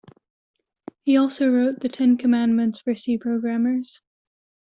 He 1.03 1.15
also 1.15 1.47
wrote 1.47 1.81
"The 1.81 1.87
Ten 1.87 2.17
Commandments 2.17 2.79
for 2.79 2.95
C 2.95 3.19
Programmers". 3.19 4.01